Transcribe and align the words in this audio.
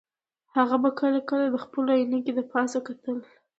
هغه 0.55 0.75
به 0.83 0.89
کله 0.99 1.19
کله 1.29 1.45
د 1.49 1.55
خپلو 1.65 1.89
عینکې 1.99 2.31
د 2.35 2.39
پاسه 2.51 2.79
کتل 2.87 3.17